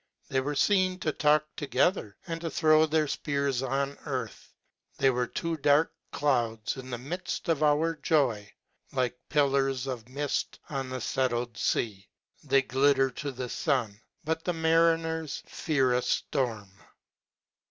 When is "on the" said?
10.71-11.01